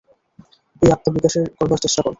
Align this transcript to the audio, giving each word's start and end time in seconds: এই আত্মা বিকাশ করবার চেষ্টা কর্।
এই 0.81 0.89
আত্মা 0.91 1.09
বিকাশ 1.15 1.33
করবার 1.57 1.79
চেষ্টা 1.83 2.01
কর্। 2.01 2.09